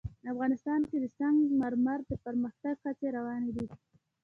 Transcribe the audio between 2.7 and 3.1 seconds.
هڅې